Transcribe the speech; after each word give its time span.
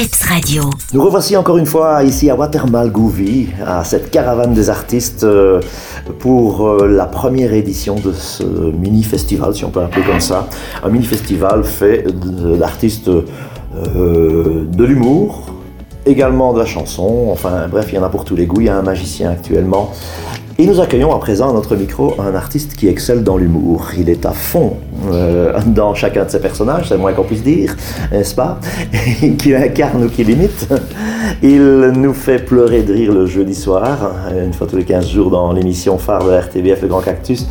Radio. 0.00 0.62
Nous 0.94 1.04
revoici 1.04 1.36
encore 1.36 1.58
une 1.58 1.66
fois 1.66 2.02
ici 2.04 2.30
à 2.30 2.34
Watermal-Gouvy, 2.34 3.48
à 3.66 3.84
cette 3.84 4.10
caravane 4.10 4.54
des 4.54 4.70
artistes 4.70 5.24
euh, 5.24 5.60
pour 6.20 6.66
euh, 6.66 6.86
la 6.86 7.04
première 7.04 7.52
édition 7.52 7.96
de 7.96 8.14
ce 8.14 8.42
mini-festival, 8.42 9.54
si 9.54 9.66
on 9.66 9.70
peut 9.70 9.80
l'appeler 9.80 10.06
comme 10.06 10.20
ça. 10.20 10.48
Un 10.82 10.88
mini-festival 10.88 11.64
fait 11.64 12.06
d'artistes 12.58 13.10
euh, 13.10 14.64
de 14.64 14.84
l'humour, 14.84 15.50
également 16.06 16.54
de 16.54 16.60
la 16.60 16.66
chanson, 16.66 17.28
enfin 17.30 17.68
bref, 17.70 17.88
il 17.92 17.96
y 17.96 17.98
en 17.98 18.04
a 18.04 18.08
pour 18.08 18.24
tous 18.24 18.36
les 18.36 18.46
goûts. 18.46 18.62
Il 18.62 18.68
y 18.68 18.70
a 18.70 18.78
un 18.78 18.82
magicien 18.82 19.32
actuellement 19.32 19.92
et 20.58 20.66
nous 20.66 20.80
accueillons 20.80 21.14
à 21.14 21.18
présent 21.18 21.50
à 21.50 21.52
notre 21.52 21.76
micro 21.76 22.14
un 22.20 22.34
artiste 22.34 22.74
qui 22.74 22.88
excelle 22.88 23.22
dans 23.22 23.36
l'humour. 23.36 23.90
Il 23.96 24.08
est 24.08 24.26
à 24.26 24.32
fond 24.32 24.76
euh, 25.10 25.58
dans 25.66 25.94
chacun 25.94 26.24
de 26.24 26.30
ses 26.30 26.40
personnages, 26.40 26.88
c'est 26.88 26.94
le 26.94 27.00
moins 27.00 27.12
qu'on 27.12 27.24
puisse 27.24 27.42
dire, 27.42 27.76
n'est-ce 28.12 28.34
pas? 28.34 28.60
Qui 29.38 29.54
incarne 29.54 30.04
ou 30.04 30.08
qui 30.08 30.24
limite. 30.24 30.68
Il 31.42 31.92
nous 31.96 32.12
fait 32.12 32.44
pleurer 32.44 32.82
de 32.82 32.92
rire 32.92 33.14
le 33.14 33.24
jeudi 33.24 33.54
soir, 33.54 34.12
une 34.44 34.52
fois 34.52 34.66
tous 34.66 34.76
les 34.76 34.84
15 34.84 35.08
jours 35.08 35.30
dans 35.30 35.52
l'émission 35.52 35.96
phare 35.96 36.22
de 36.26 36.32
RTBF 36.32 36.82
Le 36.82 36.88
Grand 36.88 37.00
Cactus 37.00 37.46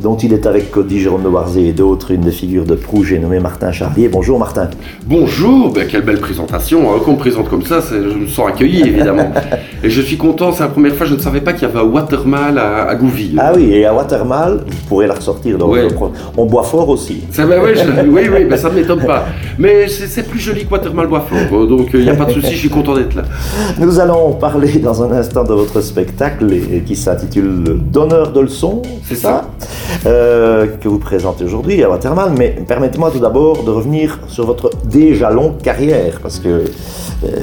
dont 0.00 0.16
il 0.16 0.32
est 0.32 0.46
avec 0.46 0.70
Cody 0.70 1.00
Jérôme 1.00 1.26
Warzé 1.26 1.68
et 1.68 1.72
d'autres, 1.72 2.10
une 2.10 2.22
des 2.22 2.30
figures 2.30 2.64
de 2.64 2.74
proue, 2.74 3.04
j'ai 3.04 3.18
nommé 3.18 3.40
Martin 3.40 3.72
Charlier. 3.72 4.08
Bonjour 4.08 4.38
Martin. 4.38 4.68
Bonjour, 5.06 5.72
ben, 5.72 5.86
quelle 5.88 6.02
belle 6.02 6.20
présentation. 6.20 6.94
Hein, 6.94 6.98
qu'on 7.04 7.12
me 7.12 7.18
présente 7.18 7.48
comme 7.48 7.64
ça, 7.64 7.80
je 7.90 8.18
me 8.18 8.26
sens 8.26 8.48
accueilli 8.48 8.82
évidemment. 8.82 9.32
et 9.82 9.90
je 9.90 10.00
suis 10.02 10.16
content, 10.16 10.52
c'est 10.52 10.62
la 10.62 10.68
première 10.68 10.94
fois, 10.94 11.06
je 11.06 11.14
ne 11.14 11.20
savais 11.20 11.40
pas 11.40 11.52
qu'il 11.52 11.62
y 11.62 11.70
avait 11.70 11.80
un 11.80 11.84
Watermal 11.84 12.58
à, 12.58 12.88
à 12.88 12.94
Gouville. 12.96 13.40
Ah 13.40 13.52
oui, 13.54 13.72
et 13.72 13.86
à 13.86 13.94
Watermal, 13.94 14.64
vous 14.66 14.88
pourrez 14.88 15.06
la 15.06 15.14
ressortir. 15.14 15.56
Donc 15.58 15.74
On 16.36 16.44
boit 16.44 16.64
fort 16.64 16.88
aussi. 16.88 17.24
Ça, 17.30 17.46
ben, 17.46 17.60
oui, 18.08 18.28
oui, 18.30 18.44
ben, 18.44 18.56
ça 18.56 18.70
ne 18.70 18.74
m'étonne 18.74 19.04
pas. 19.06 19.26
Mais 19.58 19.88
c'est 19.88 20.28
plus 20.28 20.40
joli 20.40 20.66
que 20.66 20.70
Watermal 20.70 21.06
boit 21.06 21.26
fort, 21.28 21.66
donc 21.66 21.88
il 21.94 22.00
n'y 22.00 22.10
a 22.10 22.14
pas 22.14 22.26
de 22.26 22.32
souci, 22.32 22.52
je 22.52 22.58
suis 22.58 22.68
content 22.68 22.94
d'être 22.94 23.14
là. 23.14 23.22
Nous 23.78 24.00
allons 24.00 24.32
parler 24.32 24.78
dans 24.78 25.02
un 25.02 25.12
instant 25.12 25.44
de 25.44 25.54
votre 25.54 25.80
spectacle 25.80 26.46
qui 26.86 26.96
s'intitule 26.96 27.80
Donneur 27.90 28.32
de 28.32 28.40
leçons. 28.40 28.82
C'est 29.04 29.16
ça 29.16 29.44
euh, 30.06 30.66
que 30.80 30.88
vous 30.88 30.98
présentez 30.98 31.44
aujourd'hui 31.44 31.82
à 31.82 31.90
Watermal. 31.90 32.32
Mais 32.36 32.56
permettez-moi 32.66 33.10
tout 33.10 33.18
d'abord 33.18 33.64
de 33.64 33.70
revenir 33.70 34.20
sur 34.28 34.46
votre 34.46 34.70
déjà 34.84 35.30
longue 35.30 35.58
carrière, 35.58 36.20
parce 36.22 36.38
que 36.38 36.48
euh, 36.48 36.64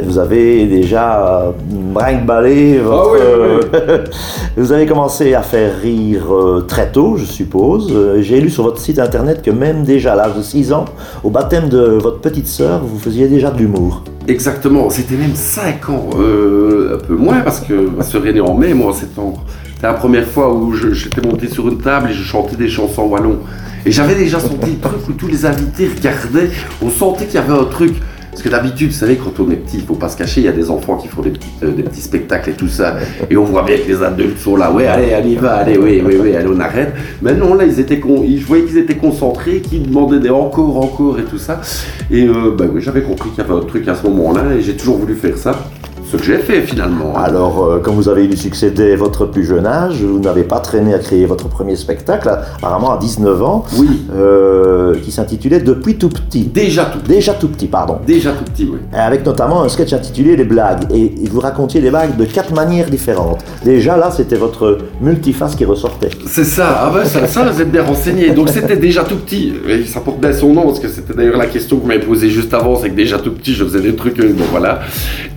vous 0.04 0.18
avez 0.18 0.66
déjà 0.66 1.54
brinque-ballé 1.70 2.80
ah 2.80 2.84
votre... 2.84 4.10
vous 4.58 4.72
avez 4.72 4.86
commencé 4.86 5.34
à 5.34 5.42
faire 5.42 5.78
rire 5.80 6.34
euh, 6.34 6.62
très 6.68 6.92
tôt, 6.92 7.16
je 7.18 7.26
suppose. 7.26 7.94
J'ai 8.20 8.40
lu 8.40 8.50
sur 8.50 8.64
votre 8.64 8.80
site 8.80 9.00
internet 9.00 9.42
que 9.42 9.52
même 9.52 9.84
déjà 9.84 10.14
à 10.14 10.16
l'âge 10.16 10.36
de 10.36 10.42
6 10.42 10.74
ans, 10.74 10.86
au 11.24 11.30
baptême 11.30 11.70
de 11.70 11.82
votre 11.82 12.20
petite 12.20 12.48
sœur, 12.48 12.82
vous 12.84 13.00
faisiez 13.00 13.28
déjà 13.28 13.50
de 13.50 13.58
l'humour. 13.58 14.04
Exactement, 14.28 14.90
c'était 14.90 15.16
même 15.16 15.36
5 15.36 15.90
ans, 15.90 16.10
un 16.14 16.98
peu 16.98 17.16
moins, 17.18 17.42
parce 17.42 17.60
que 17.60 17.74
ma 17.74 18.04
sœur 18.04 18.24
en 18.48 18.54
mai, 18.56 18.74
moi 18.74 18.92
en 18.92 18.94
septembre. 18.94 19.44
C'était 19.74 19.88
la 19.88 19.94
première 19.94 20.28
fois 20.28 20.54
où 20.54 20.74
j'étais 20.74 21.22
monté 21.22 21.48
sur 21.48 21.68
une 21.68 21.80
table 21.80 22.12
et 22.12 22.14
je 22.14 22.24
chantais 22.24 22.56
des 22.56 22.70
chansons 22.70 23.04
wallons. 23.04 23.40
Et 23.86 23.92
j'avais 23.92 24.14
déjà 24.16 24.40
senti 24.40 24.72
le 24.74 24.80
truc 24.80 25.10
où 25.10 25.14
tous 25.14 25.28
les 25.28 25.46
invités 25.46 25.90
regardaient, 25.96 26.52
on 26.84 26.90
sentait 26.90 27.26
qu'il 27.26 27.36
y 27.36 27.38
avait 27.40 27.54
un 27.54 27.66
truc. 27.66 27.96
Parce 28.32 28.44
que 28.44 28.50
d'habitude, 28.50 28.92
vous 28.92 28.98
savez, 28.98 29.18
quand 29.18 29.44
on 29.44 29.52
est 29.52 29.58
petit, 29.58 29.78
il 29.78 29.84
faut 29.84 29.96
pas 29.96 30.08
se 30.08 30.18
cacher, 30.18 30.42
il 30.42 30.46
y 30.46 30.48
a 30.48 30.54
des 30.54 30.70
enfants 30.70 30.96
qui 30.96 31.10
font 31.10 31.22
des, 31.22 31.34
euh, 31.64 31.72
des 31.72 31.84
petits 31.84 32.02
spectacles 32.02 32.52
et 32.52 32.54
tout 32.54 32.70
ça. 32.70 32.96
Et 33.30 33.36
on 33.36 33.44
voit 33.44 33.64
bien 33.64 33.78
que 33.78 33.88
les 33.88 34.02
adultes 34.02 34.40
sont 34.40 34.56
là, 34.56 34.72
ouais, 34.72 34.88
allez, 34.88 35.14
on 35.22 35.28
y 35.28 35.36
va, 35.36 35.56
allez, 35.56 35.78
oui, 35.78 36.02
oui, 36.06 36.16
oui, 36.22 36.36
allez, 36.36 36.48
on 36.48 36.60
arrête. 36.60 36.94
Mais 37.22 37.34
non, 37.34 37.56
là, 37.56 37.66
ils 37.66 37.80
étaient 37.80 38.02
je 38.02 38.46
voyais 38.46 38.64
qu'ils 38.64 38.78
étaient 38.78 38.96
concentrés, 38.96 39.60
qu'ils 39.62 39.88
demandaient 39.88 40.20
des 40.20 40.30
encore, 40.30 40.78
encore 40.78 41.20
et 41.20 41.24
tout 41.24 41.38
ça. 41.38 41.62
Et 42.10 42.26
euh, 42.26 42.56
bah 42.58 42.66
j'avais 42.78 43.02
compris 43.02 43.30
qu'il 43.30 43.44
y 43.44 43.48
avait 43.48 43.54
un 43.54 43.66
truc 43.66 43.88
à 43.88 43.96
ce 43.96 44.04
moment-là 44.08 44.56
et 44.58 44.62
j'ai 44.62 44.76
toujours 44.76 44.98
voulu 44.98 45.16
faire 45.16 45.38
ça 45.38 45.70
ce 46.12 46.18
que 46.18 46.24
j'ai 46.24 46.38
fait 46.40 46.62
finalement. 46.62 47.16
Alors, 47.16 47.64
euh, 47.64 47.82
quand 47.82 47.94
vous 47.94 48.10
avez 48.10 48.26
eu 48.26 48.28
du 48.28 48.38
succès 48.38 48.72
dès 48.72 48.96
votre 48.96 49.26
plus 49.26 49.46
jeune 49.46 49.66
âge, 49.66 50.02
vous 50.02 50.20
n'avez 50.20 50.44
pas 50.44 50.60
traîné 50.60 50.94
à 50.94 51.00
créer 51.00 51.26
votre 51.26 51.48
premier 51.48 51.76
spectacle, 51.76 52.30
apparemment 52.58 52.92
à 52.92 52.98
19 52.98 53.44
ans, 53.44 53.66
oui. 53.78 53.88
Euh, 54.14 54.96
qui 55.02 55.12
s'intitulait 55.12 55.60
Depuis 55.60 55.96
tout 55.96 56.10
petit. 56.10 56.44
Déjà 56.44 56.86
tout 56.86 57.00
petit. 57.00 57.12
Déjà 57.12 57.34
tout 57.34 57.48
petit, 57.48 57.68
pardon. 57.68 57.98
Déjà 58.06 58.32
tout 58.32 58.44
petit, 58.44 58.68
oui. 58.72 58.80
Avec 58.94 59.26
notamment 59.26 59.64
un 59.64 59.70
sketch 59.70 59.94
intitulé 59.94 60.36
Les 60.36 60.44
blagues. 60.44 60.84
Et 60.94 61.14
vous 61.30 61.40
racontiez 61.40 61.80
les 61.80 61.90
blagues 61.90 62.18
de 62.18 62.26
quatre 62.26 62.54
manières 62.54 62.90
différentes. 62.90 63.44
Déjà 63.64 63.96
là, 63.96 64.12
c'était 64.12 64.36
votre 64.36 64.80
multiface 65.00 65.56
qui 65.56 65.66
ressortait. 65.66 66.10
C'est 66.28 66.44
ça, 66.44 66.82
ah 66.82 66.92
ben 66.94 67.06
ça, 67.06 67.26
ça, 67.28 67.44
vous 67.44 67.62
êtes 67.62 67.72
bien 67.72 67.84
renseigné. 67.84 68.32
Donc 68.32 68.50
c'était 68.50 68.78
déjà 68.78 69.04
tout 69.04 69.18
petit. 69.18 69.54
Et 69.68 69.86
ça 69.86 70.02
porte 70.02 70.20
bien 70.20 70.34
son 70.34 70.54
nom, 70.54 70.64
parce 70.64 70.80
que 70.80 70.88
c'était 70.90 71.14
d'ailleurs 71.14 71.38
la 71.38 71.48
question 71.48 71.78
que 71.78 71.84
vous 71.84 71.88
m'avez 71.88 72.02
posée 72.02 72.30
juste 72.30 72.54
avant, 72.54 72.76
c'est 72.76 72.90
que 72.90 72.96
déjà 72.96 73.18
tout 73.18 73.32
petit, 73.32 73.54
je 73.54 73.64
faisais 73.64 73.82
des 73.82 73.96
trucs, 73.96 74.20
euh, 74.20 74.34
bon 74.34 74.46
voilà. 74.52 74.82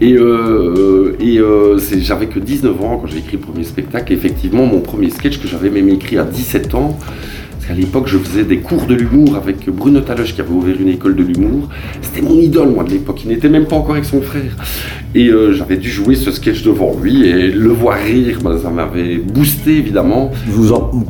Et 0.00 0.14
euh, 0.14 0.63
et 1.20 1.38
euh, 1.38 1.78
j'avais 1.78 2.26
que 2.26 2.38
19 2.38 2.82
ans 2.82 2.98
quand 3.00 3.06
j'ai 3.06 3.18
écrit 3.18 3.36
le 3.36 3.42
premier 3.42 3.64
spectacle. 3.64 4.12
effectivement, 4.12 4.66
mon 4.66 4.80
premier 4.80 5.10
sketch 5.10 5.38
que 5.38 5.48
j'avais 5.48 5.70
même 5.70 5.88
écrit 5.88 6.18
à 6.18 6.24
17 6.24 6.74
ans, 6.74 6.98
parce 6.98 7.66
qu'à 7.66 7.74
l'époque, 7.74 8.08
je 8.08 8.18
faisais 8.18 8.44
des 8.44 8.58
cours 8.58 8.84
de 8.84 8.94
l'humour 8.94 9.36
avec 9.36 9.68
Bruno 9.70 10.00
Taloche 10.00 10.34
qui 10.34 10.40
avait 10.42 10.52
ouvert 10.52 10.76
une 10.78 10.88
école 10.88 11.16
de 11.16 11.22
l'humour. 11.22 11.68
C'était 12.02 12.20
mon 12.20 12.34
idole, 12.34 12.68
moi, 12.68 12.84
de 12.84 12.90
l'époque. 12.90 13.22
Il 13.24 13.28
n'était 13.28 13.48
même 13.48 13.64
pas 13.64 13.76
encore 13.76 13.92
avec 13.92 14.04
son 14.04 14.20
frère. 14.20 14.54
Et 15.14 15.28
euh, 15.28 15.54
j'avais 15.54 15.78
dû 15.78 15.88
jouer 15.88 16.14
ce 16.14 16.30
sketch 16.30 16.62
devant 16.62 16.94
lui 17.00 17.26
et 17.26 17.50
le 17.50 17.70
voir 17.70 17.96
rire, 17.96 18.40
ben, 18.44 18.58
ça 18.58 18.68
m'avait 18.68 19.16
boosté, 19.16 19.78
évidemment. 19.78 20.30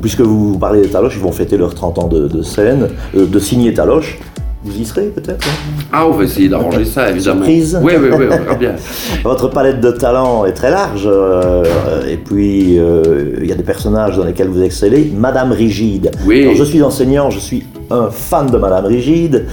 Puisque 0.00 0.20
vous 0.20 0.56
parlez 0.58 0.82
des 0.82 0.88
Taloche, 0.88 1.14
ils 1.16 1.22
vont 1.22 1.32
fêter 1.32 1.56
leurs 1.56 1.74
30 1.74 1.98
ans 1.98 2.08
de, 2.08 2.42
scène, 2.42 2.88
de 3.16 3.38
signer 3.40 3.74
Taloche. 3.74 4.18
Vous 4.64 4.80
y 4.80 4.84
serez 4.84 5.08
peut-être 5.08 5.46
hein 5.46 5.84
Ah, 5.92 6.06
on 6.06 6.12
va 6.12 6.24
essayer 6.24 6.48
d'arranger 6.48 6.86
ça, 6.86 7.10
évidemment. 7.10 7.42
Surprise 7.42 7.78
Oui, 7.82 7.92
oui, 8.00 8.08
oui, 8.10 8.14
on 8.14 8.18
verra 8.18 8.54
bien. 8.54 8.74
Votre 9.24 9.48
palette 9.48 9.80
de 9.80 9.90
talents 9.90 10.46
est 10.46 10.54
très 10.54 10.70
large. 10.70 11.04
Euh, 11.06 11.64
et 12.08 12.16
puis, 12.16 12.78
euh, 12.78 13.36
il 13.42 13.46
y 13.46 13.52
a 13.52 13.56
des 13.56 13.62
personnages 13.62 14.16
dans 14.16 14.24
lesquels 14.24 14.48
vous 14.48 14.62
excellez. 14.62 15.12
Madame 15.14 15.52
Rigide. 15.52 16.10
Oui. 16.26 16.54
je 16.56 16.64
suis 16.64 16.82
enseignant, 16.82 17.28
je 17.30 17.38
suis 17.40 17.64
un 17.90 18.08
fan 18.10 18.46
de 18.46 18.56
Madame 18.56 18.86
Rigide. 18.86 19.46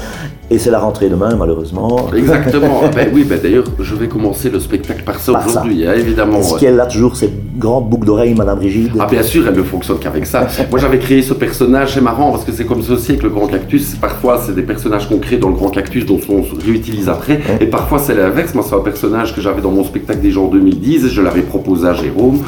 Et 0.51 0.57
c'est 0.57 0.69
la 0.69 0.79
rentrée 0.79 1.07
demain, 1.07 1.33
malheureusement. 1.37 2.09
Exactement. 2.15 2.81
Ah 2.83 2.89
ben 2.93 3.09
oui, 3.13 3.23
ben 3.23 3.39
d'ailleurs, 3.41 3.63
je 3.79 3.95
vais 3.95 4.07
commencer 4.07 4.49
le 4.49 4.59
spectacle 4.59 5.03
par 5.03 5.19
ça 5.19 5.31
aujourd'hui, 5.45 5.85
hein, 5.87 5.93
évidemment. 5.95 6.39
Est-ce 6.39 6.57
qu'elle 6.57 6.79
a 6.79 6.87
toujours 6.87 7.15
cette 7.15 7.57
grande 7.57 7.89
boucle 7.89 8.05
d'oreille, 8.05 8.33
Madame 8.33 8.59
Rigide 8.59 8.91
Ah 8.99 9.05
bien 9.09 9.21
sûr, 9.23 9.47
elle 9.47 9.55
ne 9.55 9.63
fonctionne 9.63 9.99
qu'avec 9.99 10.25
ça. 10.25 10.47
Moi, 10.71 10.79
j'avais 10.79 10.99
créé 10.99 11.21
ce 11.21 11.33
personnage, 11.33 11.93
c'est 11.93 12.01
marrant, 12.01 12.31
parce 12.31 12.43
que 12.43 12.51
c'est 12.51 12.65
comme 12.65 12.81
ceci 12.81 13.11
avec 13.11 13.23
le 13.23 13.29
Grand 13.29 13.47
Cactus. 13.47 13.95
Parfois, 13.95 14.41
c'est 14.45 14.55
des 14.55 14.63
personnages 14.63 15.07
qu'on 15.07 15.19
crée 15.19 15.37
dans 15.37 15.49
le 15.49 15.55
Grand 15.55 15.69
Cactus, 15.69 16.05
dont 16.05 16.19
on 16.27 16.43
se 16.43 16.55
réutilise 16.65 17.07
après. 17.07 17.39
Et 17.61 17.67
parfois, 17.67 17.99
c'est 17.99 18.15
l'inverse. 18.15 18.53
Moi, 18.53 18.65
c'est 18.67 18.75
un 18.75 18.79
personnage 18.79 19.33
que 19.35 19.41
j'avais 19.41 19.61
dans 19.61 19.71
mon 19.71 19.83
spectacle 19.83 20.19
des 20.19 20.31
gens 20.31 20.45
en 20.45 20.49
2010, 20.49 21.05
et 21.05 21.09
je 21.09 21.21
l'avais 21.21 21.43
proposé 21.43 21.87
à 21.87 21.93
Jérôme, 21.93 22.39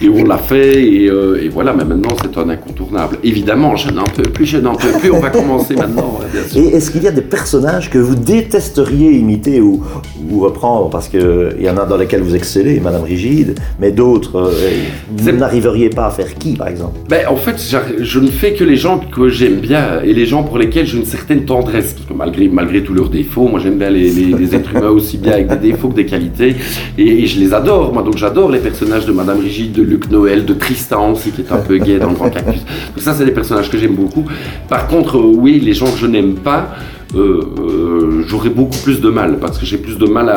et 0.00 0.08
on 0.08 0.24
l'a 0.24 0.38
fait, 0.38 0.82
et, 0.82 1.08
euh, 1.08 1.42
et, 1.42 1.48
voilà, 1.48 1.72
mais 1.72 1.84
maintenant, 1.84 2.14
c'est 2.22 2.36
un 2.38 2.48
incontournable. 2.48 3.18
Évidemment, 3.24 3.76
je 3.76 3.90
n'en 3.90 4.04
peux 4.04 4.22
plus, 4.22 4.46
je 4.46 4.58
n'en 4.58 4.74
peux 4.74 4.92
plus, 5.00 5.10
on 5.10 5.20
va 5.20 5.30
commencer 5.30 5.74
maintenant, 5.74 6.20
bien 6.32 6.42
sûr. 6.44 6.60
Et 6.60 6.76
est-ce 6.76 6.90
qu'il 6.90 7.02
y 7.02 7.08
a 7.08 7.12
des 7.12 7.22
personnages 7.22 7.90
que 7.90 7.98
vous 7.98 8.14
détesteriez 8.14 9.12
imiter 9.12 9.60
ou, 9.60 9.82
ou 10.30 10.40
reprendre? 10.40 10.90
Parce 10.90 11.08
qu'il 11.08 11.56
y 11.60 11.70
en 11.70 11.76
a 11.76 11.84
dans 11.84 11.96
lesquels 11.96 12.22
vous 12.22 12.36
excellez, 12.36 12.80
Madame 12.80 13.02
Rigide, 13.02 13.58
mais 13.80 13.90
d'autres, 13.90 14.36
euh, 14.36 14.70
vous 15.10 15.32
n'arriveriez 15.32 15.90
pas 15.90 16.06
à 16.06 16.10
faire 16.10 16.34
qui, 16.34 16.54
par 16.54 16.68
exemple? 16.68 16.98
Ben, 17.08 17.26
En 17.28 17.36
fait, 17.36 17.56
je 18.00 18.18
ne 18.18 18.28
fais 18.28 18.52
que 18.52 18.64
les 18.64 18.76
gens 18.76 18.98
que 18.98 19.28
j'aime 19.28 19.56
bien 19.56 20.00
et 20.04 20.12
les 20.12 20.26
gens 20.26 20.42
pour 20.42 20.58
lesquels 20.58 20.86
j'ai 20.86 20.98
une 20.98 21.04
certaine 21.04 21.44
tendresse. 21.44 21.94
Parce 21.94 22.06
que 22.06 22.14
malgré, 22.14 22.48
malgré 22.48 22.82
tous 22.82 22.94
leurs 22.94 23.08
défauts, 23.10 23.48
moi 23.48 23.60
j'aime 23.60 23.78
bien 23.78 23.90
les, 23.90 24.10
les, 24.10 24.54
êtres 24.54 24.74
humains 24.74 24.88
aussi 24.88 25.18
bien 25.18 25.32
avec 25.32 25.48
des 25.48 25.70
défauts 25.70 25.88
que 25.88 25.96
des 25.96 26.06
qualités. 26.06 26.56
Et, 26.96 27.26
je 27.26 27.40
les 27.40 27.52
adore, 27.52 27.92
moi. 27.92 28.02
Donc 28.02 28.16
j'adore 28.16 28.50
les 28.50 28.58
personnages 28.58 29.06
de 29.06 29.12
Madame 29.12 29.40
Rigide, 29.40 29.72
de 29.72 29.82
Luc 29.88 30.10
Noël, 30.10 30.44
de 30.44 30.54
Tristan 30.54 31.12
aussi, 31.12 31.30
qui 31.30 31.40
est 31.40 31.52
un 31.52 31.58
peu 31.58 31.78
gay 31.78 31.98
dans 31.98 32.10
le 32.10 32.14
Grand 32.14 32.30
Cactus. 32.30 32.60
Donc 32.60 33.00
ça, 33.00 33.14
c'est 33.14 33.24
des 33.24 33.32
personnages 33.32 33.70
que 33.70 33.78
j'aime 33.78 33.94
beaucoup. 33.94 34.24
Par 34.68 34.86
contre, 34.86 35.18
oui, 35.18 35.60
les 35.60 35.72
gens 35.72 35.90
que 35.90 35.98
je 35.98 36.06
n'aime 36.06 36.34
pas, 36.34 36.74
euh, 37.14 37.40
euh, 37.58 38.24
j'aurais 38.26 38.50
beaucoup 38.50 38.76
plus 38.84 39.00
de 39.00 39.08
mal 39.08 39.38
parce 39.38 39.58
que 39.58 39.64
j'ai 39.64 39.78
plus 39.78 39.96
de 39.96 40.06
mal 40.06 40.28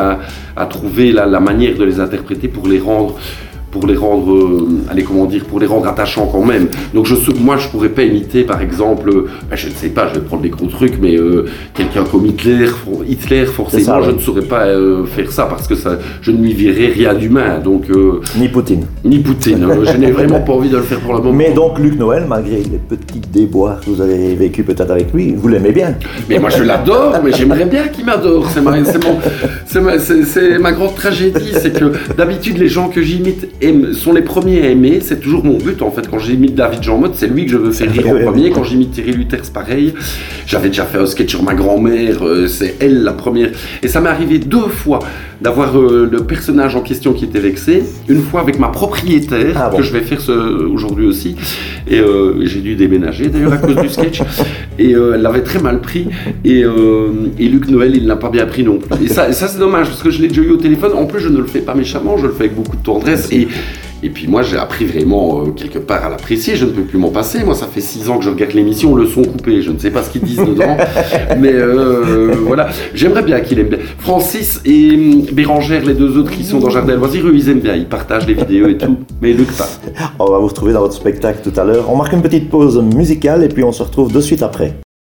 à, 0.56 0.66
trouver 0.66 1.12
la, 1.12 1.40
manière 1.40 1.76
de 1.76 1.84
les 1.84 2.00
interpréter 2.00 2.48
pour 2.48 2.66
les 2.66 2.78
rendre 2.78 3.16
pour 3.72 3.86
les 3.86 3.96
rendre, 3.96 4.32
euh, 4.32 4.68
allez 4.90 5.02
comment 5.02 5.24
dire, 5.24 5.44
pour 5.46 5.58
les 5.58 5.66
rendre 5.66 5.88
attachants 5.88 6.28
quand 6.30 6.44
même. 6.44 6.68
Donc 6.94 7.06
je, 7.06 7.14
moi 7.40 7.56
je 7.56 7.66
pourrais 7.68 7.88
pas 7.88 8.02
imiter 8.02 8.44
par 8.44 8.60
exemple, 8.60 9.10
ben, 9.50 9.56
je 9.56 9.68
ne 9.68 9.72
sais 9.72 9.88
pas, 9.88 10.08
je 10.08 10.20
vais 10.20 10.24
prendre 10.24 10.42
des 10.42 10.50
gros 10.50 10.66
trucs, 10.66 10.98
mais 11.00 11.16
euh, 11.16 11.46
quelqu'un 11.74 12.04
comme 12.04 12.26
Hitler, 12.26 12.68
Hitler 13.08 13.46
forcément 13.46 14.02
je 14.02 14.10
ne 14.10 14.18
saurais 14.18 14.42
pas 14.42 14.66
euh, 14.66 15.06
faire 15.06 15.32
ça 15.32 15.46
parce 15.46 15.66
que 15.66 15.74
ça, 15.74 15.98
je 16.20 16.30
ne 16.30 16.42
lui 16.42 16.52
verrais 16.52 16.92
rien 16.92 17.14
d'humain. 17.14 17.58
Donc 17.64 17.86
ni 18.38 18.48
Poutine. 18.48 18.84
Ni 19.04 19.18
Poutine. 19.18 19.66
je 19.84 19.96
n'ai 19.96 20.10
vraiment 20.18 20.40
pas 20.40 20.52
envie 20.52 20.68
de 20.68 20.76
le 20.76 20.82
faire 20.82 21.00
pour 21.00 21.14
le 21.14 21.20
moment. 21.20 21.32
Mais 21.32 21.52
donc 21.52 21.78
Luc 21.78 21.98
Noël, 21.98 22.26
malgré 22.28 22.56
les 22.56 22.78
petites 22.78 23.30
déboires 23.30 23.80
que 23.80 23.88
vous 23.88 24.02
avez 24.02 24.34
vécu 24.34 24.64
peut-être 24.64 24.90
avec 24.90 25.14
lui, 25.14 25.34
vous 25.34 25.48
l'aimez 25.48 25.72
bien. 25.72 25.94
Mais 26.28 26.38
moi 26.38 26.50
je 26.50 26.62
l'adore, 26.62 27.16
mais 27.24 27.32
j'aimerais 27.32 27.64
bien 27.64 27.88
qu'il 27.88 28.04
m'adore. 28.04 28.46
C'est 28.50 28.60
ma, 28.60 28.76
ma, 29.80 30.58
ma 30.60 30.72
grande 30.72 30.94
tragédie, 30.94 31.52
c'est 31.54 31.72
que 31.72 31.92
d'habitude 32.18 32.58
les 32.58 32.68
gens 32.68 32.88
que 32.88 33.00
j'imite 33.00 33.48
sont 33.92 34.12
les 34.12 34.22
premiers 34.22 34.62
à 34.62 34.68
aimer. 34.70 34.98
C'est 35.00 35.20
toujours 35.20 35.44
mon 35.44 35.58
but 35.58 35.82
en 35.82 35.90
fait. 35.90 36.08
Quand 36.10 36.18
j'imite 36.18 36.54
David 36.54 36.82
Jean 36.82 36.98
Motte, 36.98 37.14
c'est 37.14 37.26
lui 37.26 37.44
que 37.46 37.52
je 37.52 37.56
veux 37.56 37.72
faire 37.72 37.90
rire 37.90 38.08
en 38.08 38.18
premier. 38.24 38.50
Quand 38.50 38.64
j'imite 38.64 38.92
Thierry 38.92 39.12
Luther, 39.12 39.38
c'est 39.42 39.52
pareil. 39.52 39.94
J'avais 40.46 40.68
déjà 40.68 40.84
fait 40.84 40.98
un 40.98 41.06
sketch 41.06 41.30
sur 41.30 41.42
ma 41.42 41.54
grand-mère. 41.54 42.22
euh, 42.22 42.46
c'est 42.46 42.76
elle 42.80 43.02
la 43.02 43.12
première. 43.12 43.50
Et 43.82 43.88
ça 43.88 44.00
m'est 44.00 44.08
arrivé 44.10 44.38
deux 44.38 44.68
fois 44.68 44.98
d'avoir 45.40 45.76
euh, 45.76 46.08
le 46.10 46.18
personnage 46.24 46.76
en 46.76 46.82
question 46.82 47.12
qui 47.12 47.24
était 47.24 47.40
vexé. 47.40 47.82
Une 48.08 48.22
fois 48.22 48.40
avec 48.40 48.58
ma 48.58 48.68
propriétaire 48.68 49.54
Ah 49.56 49.70
bon. 49.70 49.78
que 49.78 49.82
je 49.82 49.92
vais 49.92 50.00
faire 50.02 50.20
aujourd'hui 50.72 51.06
aussi. 51.06 51.34
Et 51.88 51.98
euh, 52.00 52.44
j'ai 52.46 52.60
dû 52.60 52.74
déménager 52.76 53.26
d'ailleurs 53.28 53.52
à 53.54 53.56
cause 53.58 53.76
du 53.76 53.88
sketch. 53.88 54.22
Et 54.78 54.94
euh, 54.94 55.12
elle 55.14 55.22
l'avait 55.22 55.42
très 55.42 55.58
mal 55.60 55.80
pris. 55.80 56.06
Et, 56.44 56.62
et 57.38 57.48
Luc 57.48 57.68
Noël, 57.68 57.92
il 57.96 58.04
ne 58.04 58.08
l'a 58.08 58.16
pas 58.16 58.30
bien 58.30 58.46
pris 58.46 58.62
non 58.62 58.78
plus. 58.78 59.04
Et 59.04 59.08
ça, 59.08 59.32
ça 59.32 59.48
c'est 59.48 59.58
dommage 59.58 59.88
parce 59.88 60.02
que 60.02 60.10
je 60.10 60.22
l'ai 60.22 60.28
déjà 60.28 60.42
eu 60.42 60.50
au 60.50 60.56
téléphone. 60.56 60.92
En 60.94 61.06
plus, 61.06 61.20
je 61.20 61.28
ne 61.28 61.38
le 61.38 61.46
fais 61.46 61.60
pas 61.60 61.74
méchamment, 61.74 62.16
je 62.16 62.26
le 62.26 62.32
fais 62.32 62.44
avec 62.44 62.54
beaucoup 62.54 62.76
de 62.76 62.82
tendresse. 62.82 63.28
Et, 63.32 63.48
et 64.04 64.10
puis 64.10 64.26
moi, 64.26 64.42
j'ai 64.42 64.56
appris 64.56 64.84
vraiment 64.84 65.42
euh, 65.42 65.50
quelque 65.50 65.78
part 65.78 66.04
à 66.04 66.08
l'apprécier. 66.08 66.56
Je 66.56 66.64
ne 66.64 66.70
peux 66.70 66.82
plus 66.82 66.98
m'en 66.98 67.10
passer. 67.10 67.44
Moi, 67.44 67.54
ça 67.54 67.66
fait 67.66 67.80
six 67.80 68.08
ans 68.10 68.18
que 68.18 68.24
je 68.24 68.30
regarde 68.30 68.52
l'émission, 68.52 68.96
le 68.96 69.06
son 69.06 69.22
coupé. 69.22 69.62
Je 69.62 69.70
ne 69.70 69.78
sais 69.78 69.92
pas 69.92 70.02
ce 70.02 70.10
qu'ils 70.10 70.22
disent 70.22 70.38
dedans. 70.38 70.76
Mais 71.38 71.52
euh, 71.52 72.34
voilà, 72.44 72.68
j'aimerais 72.94 73.22
bien 73.22 73.40
qu'il 73.40 73.60
aime 73.60 73.68
bien. 73.68 73.78
Francis 73.98 74.60
et 74.64 74.90
hum, 74.94 75.22
Bérangère, 75.32 75.84
les 75.84 75.94
deux 75.94 76.18
autres 76.18 76.32
qui 76.32 76.42
sont 76.42 76.58
dans 76.58 76.70
Jardin 76.70 76.94
et 76.94 76.96
Loisirs, 76.96 77.26
eux, 77.26 77.32
ils 77.34 77.48
aiment 77.48 77.60
bien. 77.60 77.76
Ils 77.76 77.86
partagent 77.86 78.26
les 78.26 78.34
vidéos 78.34 78.68
et 78.68 78.76
tout. 78.76 78.98
Mais 79.20 79.32
Luc, 79.32 79.52
pas. 79.52 79.68
On 80.18 80.26
va 80.26 80.38
vous 80.38 80.48
retrouver 80.48 80.72
dans 80.72 80.80
votre 80.80 80.94
spectacle 80.94 81.48
tout 81.48 81.58
à 81.58 81.64
l'heure. 81.64 81.88
On 81.88 81.96
marque 81.96 82.12
une 82.12 82.22
petite 82.22 82.50
pause 82.50 82.82
musicale 82.82 83.44
et 83.44 83.48
puis 83.48 83.62
on 83.62 83.72
se 83.72 83.84
retrouve 83.84 84.12
de 84.12 84.20
suite 84.20 84.42
après. 84.42 84.74